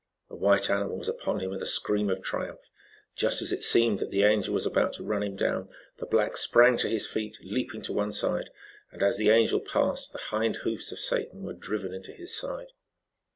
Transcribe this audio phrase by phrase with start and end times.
[0.29, 2.61] The white animal was upon him with a scream of triumph.
[3.15, 6.37] Just as it seemed that the Angel was about to run him down, the black
[6.37, 8.49] sprang to his feet, leaping to one side,
[8.91, 12.69] and as the Angel passed, the hind hoofs of Satan were driven into his side.